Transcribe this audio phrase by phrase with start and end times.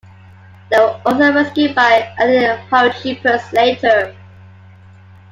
[0.71, 4.15] They were also rescued by Allied paratroopers later.